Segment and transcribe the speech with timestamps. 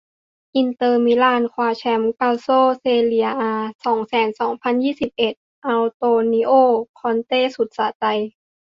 [0.55, 3.53] อินเตอร์ มิลาน คว้าแชมป์ กัลโช่ เซเรีย อา
[3.85, 5.33] สองแสนสองพันยี่สิบเอ็ด
[5.65, 6.51] อันโตนิโอ
[6.99, 8.05] คอนเต้ สุดสะใจ